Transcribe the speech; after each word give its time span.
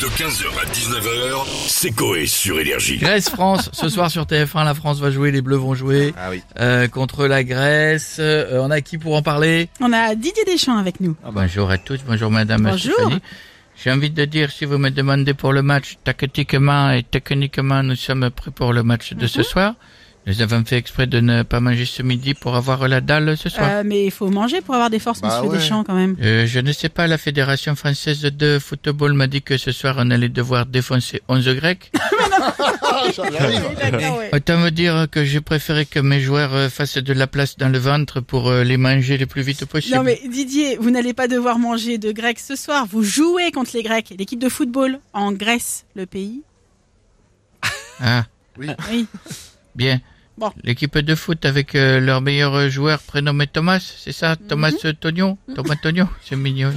De 0.00 0.06
15h 0.06 0.46
à 0.60 0.64
19h, 0.72 1.44
c'est 1.66 1.90
Coé 1.90 2.26
sur 2.26 2.60
Énergie. 2.60 2.98
Grèce-France, 2.98 3.68
ce 3.72 3.88
soir 3.88 4.10
sur 4.12 4.24
TF1, 4.26 4.64
la 4.64 4.74
France 4.74 5.00
va 5.00 5.10
jouer, 5.10 5.32
les 5.32 5.40
Bleus 5.42 5.56
vont 5.56 5.74
jouer 5.74 6.14
Ah 6.16 6.28
oui. 6.30 6.40
euh, 6.60 6.86
contre 6.86 7.26
la 7.26 7.42
Grèce. 7.42 8.18
Euh, 8.20 8.60
on 8.62 8.70
a 8.70 8.80
qui 8.80 8.96
pour 8.98 9.16
en 9.16 9.22
parler? 9.22 9.68
On 9.80 9.92
a 9.92 10.14
Didier 10.14 10.44
Deschamps 10.44 10.78
avec 10.78 11.00
nous. 11.00 11.16
Ah, 11.24 11.30
Bonjour 11.32 11.68
à 11.70 11.78
tous, 11.78 11.98
bonjour 12.06 12.30
Madame 12.30 12.62
Bonjour. 12.62 12.94
Stéphanie. 12.94 13.20
J'ai 13.82 13.90
envie 13.90 14.10
de 14.10 14.24
dire, 14.24 14.52
si 14.52 14.64
vous 14.66 14.78
me 14.78 14.90
demandez 14.90 15.34
pour 15.34 15.52
le 15.52 15.62
match, 15.62 15.96
tactiquement 16.04 16.90
et 16.92 17.02
techniquement, 17.02 17.82
nous 17.82 17.96
sommes 17.96 18.30
prêts 18.30 18.52
pour 18.52 18.72
le 18.72 18.84
match 18.84 19.14
de 19.14 19.22
Mhm. 19.22 19.28
ce 19.28 19.42
soir. 19.42 19.74
Nous 20.28 20.42
avons 20.42 20.62
fait 20.62 20.76
exprès 20.76 21.06
de 21.06 21.20
ne 21.20 21.42
pas 21.42 21.58
manger 21.58 21.86
ce 21.86 22.02
midi 22.02 22.34
pour 22.34 22.54
avoir 22.54 22.86
la 22.86 23.00
dalle 23.00 23.34
ce 23.38 23.48
soir. 23.48 23.66
Euh, 23.70 23.82
mais 23.84 24.04
il 24.04 24.10
faut 24.10 24.28
manger 24.28 24.60
pour 24.60 24.74
avoir 24.74 24.90
des 24.90 24.98
forces, 24.98 25.22
Bah 25.22 25.28
monsieur 25.28 25.48
ouais. 25.50 25.56
Deschamps, 25.56 25.84
quand 25.84 25.94
même. 25.94 26.16
Euh, 26.22 26.46
je 26.46 26.60
ne 26.60 26.70
sais 26.72 26.90
pas, 26.90 27.06
la 27.06 27.16
Fédération 27.16 27.74
française 27.74 28.20
de 28.20 28.58
football 28.58 29.14
m'a 29.14 29.26
dit 29.26 29.40
que 29.40 29.56
ce 29.56 29.72
soir 29.72 29.94
on 29.98 30.10
allait 30.10 30.28
devoir 30.28 30.66
défoncer 30.66 31.22
11 31.28 31.48
Grecs. 31.56 31.90
Ouais. 33.08 34.30
Autant 34.32 34.58
me 34.58 34.70
dire 34.70 35.06
que 35.10 35.24
j'ai 35.24 35.40
préféré 35.40 35.86
que 35.86 35.98
mes 36.00 36.20
joueurs 36.20 36.52
euh, 36.54 36.68
fassent 36.68 36.98
de 36.98 37.12
la 37.12 37.26
place 37.26 37.56
dans 37.56 37.68
le 37.68 37.78
ventre 37.78 38.20
pour 38.20 38.48
euh, 38.48 38.64
les 38.64 38.76
manger 38.76 39.16
le 39.18 39.26
plus 39.26 39.42
vite 39.42 39.64
possible. 39.66 39.96
Non 39.96 40.02
mais 40.02 40.20
Didier, 40.28 40.76
vous 40.80 40.90
n'allez 40.90 41.14
pas 41.14 41.28
devoir 41.28 41.58
manger 41.58 41.98
de 41.98 42.12
Grecs 42.12 42.38
ce 42.40 42.56
soir. 42.56 42.86
Vous 42.86 43.02
jouez 43.02 43.50
contre 43.52 43.70
les 43.74 43.82
Grecs, 43.82 44.12
l'équipe 44.18 44.40
de 44.40 44.48
football 44.48 44.98
en 45.12 45.32
Grèce, 45.32 45.84
le 45.94 46.06
pays. 46.06 46.42
Ah, 48.00 48.24
Oui. 48.58 49.06
bien. 49.74 50.00
Bon. 50.38 50.50
L'équipe 50.62 50.96
de 50.96 51.14
foot 51.16 51.44
avec 51.44 51.74
euh, 51.74 51.98
leur 51.98 52.20
meilleur 52.20 52.70
joueur 52.70 53.00
prénommé 53.00 53.46
Thomas, 53.48 53.80
c'est 53.80 54.12
ça 54.12 54.36
Thomas 54.36 54.70
Mhm. 54.70 54.76
euh, 54.84 54.92
Tognon? 54.92 55.38
Thomas 55.54 55.74
Tognon, 55.82 56.06
c'est 56.24 56.36
mignon. 56.36 56.70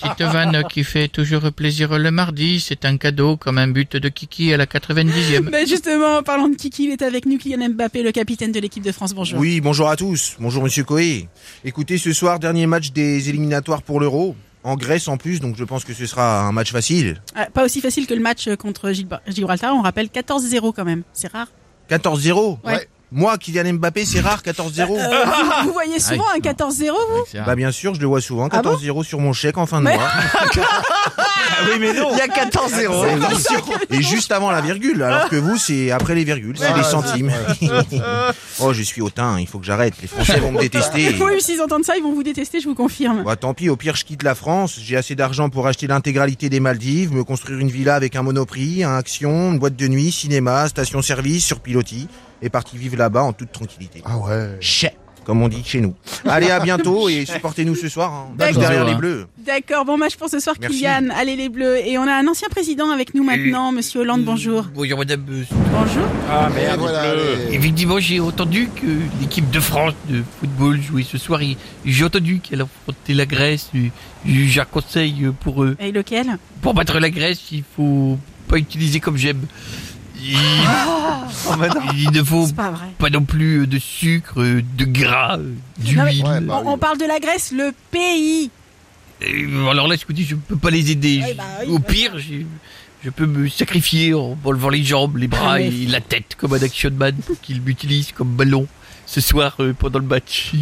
Petite 0.00 0.22
vanne 0.22 0.62
qui 0.70 0.84
fait 0.84 1.08
toujours 1.08 1.52
plaisir 1.52 1.98
le 1.98 2.10
mardi, 2.10 2.60
c'est 2.60 2.84
un 2.84 2.96
cadeau 2.96 3.36
comme 3.36 3.58
un 3.58 3.68
but 3.68 3.96
de 3.96 4.08
Kiki 4.08 4.52
à 4.52 4.56
la 4.56 4.66
90e. 4.66 5.48
Mais 5.50 5.66
justement, 5.66 6.18
en 6.18 6.22
parlant 6.22 6.48
de 6.48 6.56
Kiki, 6.56 6.84
il 6.84 6.90
est 6.92 7.02
avec 7.02 7.26
nous, 7.26 7.38
Kylian 7.38 7.68
Mbappé, 7.70 8.02
le 8.02 8.12
capitaine 8.12 8.52
de 8.52 8.60
l'équipe 8.60 8.82
de 8.82 8.92
France. 8.92 9.12
Bonjour. 9.14 9.38
Oui, 9.38 9.60
bonjour 9.60 9.88
à 9.88 9.96
tous. 9.96 10.36
Bonjour 10.40 10.62
Monsieur 10.62 10.84
Coé. 10.84 11.28
Écoutez, 11.64 11.98
ce 11.98 12.12
soir, 12.12 12.38
dernier 12.38 12.66
match 12.66 12.92
des 12.92 13.28
éliminatoires 13.28 13.82
pour 13.82 14.00
l'Euro. 14.00 14.34
En 14.64 14.76
Grèce 14.76 15.08
en 15.08 15.16
plus, 15.16 15.40
donc 15.40 15.56
je 15.58 15.64
pense 15.64 15.84
que 15.84 15.92
ce 15.92 16.06
sera 16.06 16.42
un 16.46 16.52
match 16.52 16.70
facile. 16.70 17.20
Euh, 17.36 17.42
pas 17.52 17.64
aussi 17.64 17.80
facile 17.80 18.06
que 18.06 18.14
le 18.14 18.20
match 18.20 18.48
contre 18.56 18.90
Gilba- 18.92 19.20
Gibraltar. 19.26 19.74
On 19.74 19.82
rappelle 19.82 20.06
14-0 20.06 20.72
quand 20.72 20.84
même. 20.84 21.02
C'est 21.12 21.30
rare. 21.32 21.48
14-0 21.96 22.58
Ouais. 22.64 22.88
Moi, 23.14 23.36
Kylian 23.36 23.74
Mbappé, 23.74 24.06
c'est 24.06 24.20
rare, 24.20 24.40
14-0. 24.42 24.80
Euh, 24.98 25.24
vous, 25.60 25.66
vous 25.66 25.72
voyez 25.74 25.98
souvent 25.98 26.24
un 26.34 26.38
14-0 26.38 26.90
vous? 26.92 27.44
Bah 27.44 27.54
bien 27.56 27.70
sûr, 27.70 27.94
je 27.94 28.00
le 28.00 28.06
vois 28.06 28.22
souvent, 28.22 28.48
Ah 28.50 28.62
bon? 28.62 28.74
14-0 28.74 29.04
sur 29.04 29.20
mon 29.20 29.34
chèque 29.34 29.58
en 29.58 29.66
fin 29.66 29.80
de 29.80 29.84
Mais- 29.84 29.96
mois. 29.96 30.08
oui, 31.66 31.78
mais 31.80 31.92
non. 31.92 32.10
Il 32.12 32.18
y 32.18 32.20
a 32.20 32.26
14-0. 32.26 33.86
Et 33.90 34.02
juste 34.02 34.32
avant 34.32 34.50
la 34.50 34.60
virgule, 34.60 35.02
alors 35.02 35.28
que 35.28 35.36
vous, 35.36 35.56
c'est 35.56 35.90
après 35.90 36.14
les 36.14 36.24
virgules, 36.24 36.56
c'est 36.58 36.74
les 36.74 36.82
centimes. 36.82 37.32
oh, 38.60 38.72
je 38.72 38.82
suis 38.82 39.00
hautain, 39.00 39.38
il 39.38 39.46
faut 39.46 39.58
que 39.58 39.66
j'arrête. 39.66 39.94
Les 40.00 40.08
Français 40.08 40.40
vont 40.40 40.52
me 40.52 40.60
détester. 40.60 41.16
Oui, 41.20 41.40
s'ils 41.40 41.60
entendent 41.60 41.84
ça, 41.84 41.96
ils 41.96 42.02
vont 42.02 42.12
vous 42.12 42.22
détester, 42.22 42.60
je 42.60 42.68
vous 42.68 42.74
confirme. 42.74 43.22
Bah 43.24 43.36
tant 43.36 43.54
pis, 43.54 43.68
au 43.68 43.76
pire 43.76 43.96
je 43.96 44.04
quitte 44.04 44.22
la 44.22 44.34
France, 44.34 44.78
j'ai 44.82 44.96
assez 44.96 45.14
d'argent 45.14 45.48
pour 45.50 45.66
acheter 45.66 45.86
l'intégralité 45.86 46.48
des 46.48 46.60
Maldives, 46.60 47.12
me 47.12 47.24
construire 47.24 47.58
une 47.58 47.70
villa 47.70 47.94
avec 47.94 48.16
un 48.16 48.22
monoprix, 48.22 48.84
un 48.84 48.96
action, 48.96 49.52
une 49.52 49.58
boîte 49.58 49.76
de 49.76 49.88
nuit, 49.88 50.12
cinéma, 50.12 50.68
station-service 50.68 51.44
sur 51.44 51.60
pilotis, 51.60 52.08
et 52.40 52.48
partir 52.48 52.78
vivre 52.78 52.96
là-bas 52.96 53.22
en 53.22 53.32
toute 53.32 53.52
tranquillité. 53.52 54.02
Ah 54.04 54.18
ouais. 54.18 54.56
Chais, 54.60 54.94
comme 55.24 55.42
on 55.42 55.48
dit 55.48 55.62
chez 55.64 55.80
nous. 55.80 55.94
Allez, 56.24 56.50
à 56.50 56.60
bientôt 56.60 57.08
et 57.08 57.24
supportez-nous 57.26 57.74
ce 57.74 57.88
soir, 57.88 58.12
hein. 58.12 58.32
D'accord. 58.36 58.60
derrière 58.60 58.84
les 58.84 58.94
bleus. 58.94 59.26
D'accord, 59.38 59.84
bon 59.84 59.96
match 59.98 60.16
pour 60.16 60.28
ce 60.28 60.38
soir, 60.40 60.56
Merci. 60.60 60.78
Kylian. 60.78 61.08
Allez 61.16 61.36
les 61.36 61.48
Bleus. 61.48 61.78
Et 61.86 61.98
on 61.98 62.02
a 62.06 62.12
un 62.14 62.26
ancien 62.28 62.48
président 62.48 62.90
avec 62.90 63.14
nous 63.14 63.24
maintenant, 63.24 63.72
Monsieur 63.72 64.00
Hollande. 64.00 64.24
Bonjour. 64.24 64.66
Bonjour 64.74 64.98
Madame. 64.98 65.24
euh, 65.30 65.42
Bonjour. 65.72 66.04
Ah 66.30 66.48
merde, 66.54 66.78
voilà. 66.80 67.14
les- 67.14 67.54
Effectivement, 67.56 67.98
j'ai 67.98 68.20
entendu 68.20 68.68
que 68.74 68.86
l'équipe 69.20 69.50
de 69.50 69.60
France 69.60 69.94
de 70.08 70.22
football 70.40 70.80
jouait 70.80 71.02
ce 71.02 71.18
soir. 71.18 71.42
et 71.42 71.56
J'ai 71.84 72.04
entendu 72.04 72.38
qu'elle 72.40 72.60
affrontait 72.62 73.14
la 73.14 73.26
Grèce. 73.26 73.70
J'ai 74.24 74.60
un 74.60 74.64
conseil 74.64 75.26
pour 75.40 75.64
eux. 75.64 75.76
Et 75.80 75.90
lequel? 75.92 76.38
Pour 76.60 76.74
battre 76.74 76.98
la 77.00 77.10
Grèce, 77.10 77.40
il 77.50 77.64
faut 77.76 78.18
pas 78.48 78.58
utiliser 78.58 79.00
comme 79.00 79.16
j'aime. 79.16 79.40
Il, 80.22 80.36
il 81.96 82.10
ne 82.12 82.22
faut 82.22 82.46
pas 82.48 82.70
vrai. 82.70 82.86
pas 82.98 83.10
non 83.10 83.22
plus 83.24 83.66
de 83.66 83.78
sucre, 83.78 84.42
de 84.42 84.84
gras, 84.84 85.38
d'huile. 85.78 85.96
Non, 85.96 86.04
mais- 86.04 86.22
Ouais, 86.22 86.40
bah 86.40 86.54
On, 86.58 86.66
oui. 86.66 86.72
on 86.74 86.78
parle 86.78 86.98
de 86.98 87.04
la 87.06 87.18
Grèce, 87.18 87.52
le 87.52 87.72
pays. 87.90 88.50
Et 89.20 89.44
Alors 89.70 89.88
là, 89.88 89.96
je 90.00 90.06
vous 90.06 90.12
dis, 90.12 90.24
je 90.24 90.34
peux 90.36 90.56
pas 90.56 90.70
les 90.70 90.90
aider. 90.90 91.20
Ouais, 91.22 91.34
bah 91.34 91.44
oui, 91.66 91.72
Au 91.72 91.78
bah 91.78 91.86
pire, 91.88 92.12
je 92.18 93.10
peux 93.10 93.26
me 93.26 93.48
sacrifier 93.48 94.14
en 94.14 94.36
enlevant 94.44 94.68
les 94.68 94.84
jambes, 94.84 95.16
les 95.16 95.28
bras 95.28 95.54
Ah, 95.54 95.58
mais- 95.58 95.68
et 95.68 95.86
la 95.86 96.00
tête 96.00 96.36
comme 96.36 96.52
un 96.54 96.62
action 96.62 96.90
man 96.92 97.14
pour 97.26 97.40
qu'il 97.40 97.60
m'utilise 97.60 98.12
comme 98.12 98.28
ballon 98.36 98.66
ce 99.06 99.20
soir 99.20 99.56
euh, 99.60 99.72
pendant 99.76 99.98
le 99.98 100.06
match. 100.06 100.52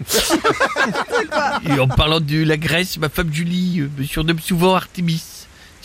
et 1.68 1.78
en 1.78 1.88
parlant 1.88 2.20
de 2.20 2.42
la 2.42 2.56
Grèce, 2.56 2.98
ma 2.98 3.08
femme 3.08 3.32
Julie 3.32 3.80
euh, 3.80 3.90
me 3.96 4.04
surnomme 4.04 4.40
souvent 4.40 4.74
Artemis. 4.74 5.22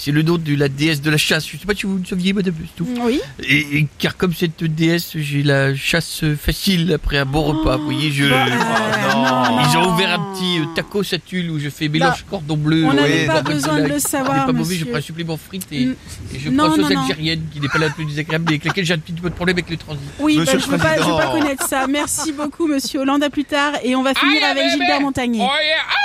C'est 0.01 0.11
le 0.13 0.21
nom 0.21 0.37
de 0.37 0.55
la 0.55 0.69
déesse 0.69 1.01
de 1.01 1.09
la 1.11 1.17
chasse. 1.17 1.45
Je 1.45 1.57
sais 1.57 1.65
pas 1.65 1.75
si 1.75 1.85
vous 1.85 1.97
le 1.97 2.05
saviez, 2.05 2.31
madame. 2.31 2.53
c'est 2.61 2.75
tout. 2.77 2.87
Oui. 3.01 3.19
Et, 3.43 3.79
et 3.79 3.87
car 3.97 4.15
comme 4.15 4.33
cette 4.33 4.63
déesse, 4.63 5.11
j'ai 5.17 5.43
la 5.43 5.75
chasse 5.75 6.23
facile 6.41 6.93
après 6.93 7.17
un 7.17 7.25
bon 7.25 7.41
repas. 7.43 7.75
Vous 7.75 7.83
voyez, 7.83 8.09
je... 8.09 8.23
Euh, 8.23 8.29
non, 8.29 9.59
Ils 9.69 9.77
ont 9.77 9.93
ouvert 9.93 10.17
un 10.21 10.33
petit 10.33 10.59
euh, 10.59 10.63
taco 10.73 11.03
satule 11.03 11.51
où 11.51 11.59
je 11.59 11.69
fais 11.69 11.89
mélange 11.89 12.23
cordon 12.29 12.55
bleu. 12.55 12.85
On 12.85 12.91
euh, 12.91 12.93
n'avait 12.93 13.25
pas 13.25 13.41
besoin 13.41 13.81
de 13.81 13.87
le 13.87 13.95
On 13.95 13.99
savoir, 13.99 14.37
n'est 14.47 14.53
pas 14.53 14.57
mauvais, 14.57 14.75
je 14.75 14.85
prends 14.85 14.97
un 14.99 15.01
supplément 15.01 15.35
frites 15.35 15.67
et, 15.73 15.87
Mm. 15.87 15.95
et 16.33 16.39
je 16.39 16.49
prends 16.49 16.69
sauce 16.69 16.77
non, 16.79 16.89
non. 16.89 17.01
algérienne 17.01 17.41
qui 17.51 17.59
n'est 17.59 17.67
pas 17.67 17.77
la 17.79 17.89
plus 17.89 18.05
désagréable 18.05 18.45
mais 18.47 18.51
avec 18.53 18.63
laquelle 18.65 18.85
j'ai 18.85 18.93
un 18.93 18.99
petit 18.99 19.11
peu 19.11 19.29
de 19.29 19.35
problème 19.35 19.55
avec 19.57 19.69
le 19.69 19.75
transit. 19.75 20.01
Oui, 20.19 20.37
bah, 20.37 20.43
je 20.47 20.55
le 20.55 20.61
veux 20.63 20.77
pas, 20.77 20.95
je 20.97 21.03
veux 21.03 21.17
pas 21.17 21.31
connaître 21.31 21.67
ça. 21.67 21.87
Merci 21.87 22.31
beaucoup, 22.31 22.67
Monsieur 22.67 23.01
Hollande. 23.01 23.21
À 23.23 23.29
plus 23.29 23.43
tard. 23.43 23.73
Et 23.83 23.97
on 23.97 24.03
va 24.03 24.13
finir 24.13 24.43
avec. 24.49 24.69
Gilbert 24.71 25.01
Montagnier. 25.01 25.41
Oh 25.41 25.43
yeah, 25.61 25.75
oh, 25.77 25.91
ah, 25.91 25.98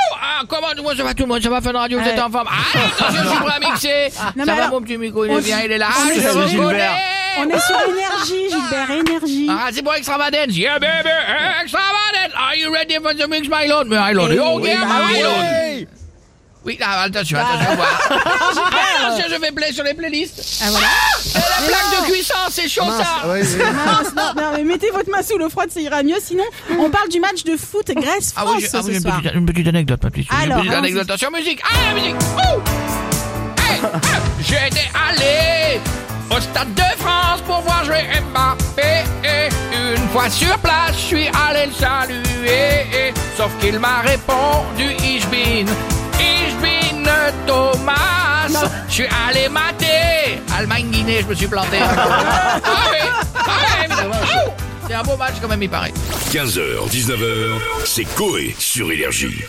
comment 0.48 0.68
ça 0.96 1.02
va 1.04 1.14
tout 1.14 1.22
le 1.24 1.28
monde, 1.28 1.42
ça 1.42 1.48
va 1.50 1.60
Fun 1.60 1.72
Radio, 1.72 2.00
vous 2.00 2.08
êtes 2.08 2.18
en 2.20 2.30
forme? 2.30 2.48
Ah, 2.50 2.78
attention, 2.78 3.22
je 3.24 3.28
suis 3.28 3.38
prêt 3.38 3.54
à 3.54 3.60
mixer. 3.60 4.12
Non, 4.36 4.44
ça 4.44 4.54
va 4.54 4.62
alors, 4.64 4.70
mon 4.72 4.82
petit 4.82 4.96
micro, 4.98 5.24
il 5.24 5.32
est 5.32 5.40
bien, 5.40 5.60
il 5.64 5.72
est 5.72 5.78
là. 5.78 5.88
Ah, 5.90 5.94
je 6.14 6.56
vous 6.56 6.62
connais. 6.62 6.88
On 7.36 7.48
est 7.50 7.58
sur 7.58 7.76
énergie, 7.88 8.48
Gilbert, 8.50 8.90
énergie. 8.90 9.48
Ah, 9.50 9.68
c'est 9.72 9.82
pour 9.82 9.94
extravagance. 9.94 10.56
Yeah, 10.56 10.78
baby, 10.78 11.08
extravagance. 11.62 12.32
Are 12.36 12.54
you 12.56 12.72
ready 12.72 12.94
for 13.02 13.12
the 13.14 13.28
mix, 13.28 13.48
my 13.48 13.66
lord? 13.66 13.88
My 13.88 14.12
lord. 14.12 14.30
Oh, 14.40 14.60
Oui, 14.60 14.68
yeah, 14.68 14.80
bah 14.80 14.86
my 15.08 15.14
oui. 15.14 15.22
lord. 15.22 15.88
Oui, 16.64 16.78
là, 16.80 17.02
attention, 17.02 17.38
attention, 17.38 17.74
voir. 17.76 18.00
Attention, 19.06 19.24
je 19.28 19.38
fais 19.38 19.52
play 19.52 19.70
sur 19.72 19.84
les 19.84 19.92
playlists. 19.92 20.62
Ah 20.64 20.70
voilà. 20.70 20.86
Et 21.34 21.38
la 21.38 21.66
plaque 21.68 22.00
de 22.00 22.10
cuisson, 22.10 22.34
c'est 22.54 22.68
chaud, 22.68 22.84
Mince, 22.84 23.02
ça. 23.22 23.28
ouais, 23.28 23.40
oui. 23.42 23.58
Mince, 23.86 24.14
non, 24.16 24.42
non, 24.42 24.50
mais 24.56 24.62
mettez 24.64 24.90
votre 24.90 25.10
main 25.10 25.22
sous 25.22 25.36
l'eau 25.38 25.48
froide, 25.50 25.70
ça 25.72 25.80
ira 25.80 26.02
mieux. 26.02 26.16
Sinon, 26.22 26.44
on 26.78 26.88
parle 26.90 27.08
du 27.08 27.20
match 27.20 27.42
de 27.44 27.56
foot 27.56 27.86
Grèce-France 27.90 28.32
Ah 28.36 28.44
oui, 28.56 28.60
j'ai- 28.60 28.68
ah 28.72 28.78
oui, 28.78 28.82
ce 28.84 28.90
j'ai 28.90 28.96
une, 28.96 29.02
soir. 29.02 29.20
petite, 29.20 29.34
une 29.34 29.46
petite 29.46 29.68
anecdote, 29.68 30.00
ma 30.02 30.10
petite. 30.10 30.28
Alors, 30.32 30.58
une 30.58 30.64
petite 30.64 30.74
anecdote. 30.78 31.02
Attention, 31.04 31.30
musique. 31.32 31.60
Ah, 31.64 31.76
la 31.88 31.94
musique. 32.00 32.14
Ouh. 32.14 32.60
Hey, 33.66 33.80
J'étais 34.40 34.88
allé 35.08 35.80
au 36.30 36.40
Stade 36.40 36.74
de 36.74 36.82
France 37.02 37.40
pour 37.46 37.60
voir 37.62 37.84
jouer 37.84 38.02
Mbappé. 38.32 39.04
Et 39.24 39.48
une 39.96 40.08
fois 40.08 40.28
sur 40.30 40.56
place, 40.58 40.92
je 40.92 41.00
suis 41.02 41.26
allé 41.48 41.66
le 41.66 41.72
saluer. 41.72 43.12
Sauf 43.36 43.50
qu'il 43.60 43.78
m'a 43.78 44.00
répondu 44.00 44.92
Ich 45.02 45.26
bin, 45.28 45.66
Ich 46.20 46.54
bin 46.62 47.10
Thomas. 47.46 48.68
Je 48.88 48.92
suis 48.92 49.06
allé 49.28 49.48
mater 50.66 50.82
Allemagne-Guinée, 50.82 51.20
je 51.22 51.26
me 51.26 51.34
suis 51.34 51.46
planté. 51.46 51.78
ah 51.80 52.60
oui, 52.90 52.98
ah 53.34 53.50
oui, 53.60 53.84
évidemment. 53.84 54.14
Ouh. 54.14 54.50
C'est 54.86 54.94
un 54.94 55.02
beau 55.02 55.16
match 55.16 55.34
quand 55.40 55.48
même, 55.48 55.62
il 55.62 55.70
paraît. 55.70 55.92
15h, 56.30 56.88
19h, 56.90 57.58
c'est 57.84 58.04
Coé 58.04 58.54
sur 58.58 58.90
Énergie. 58.92 59.44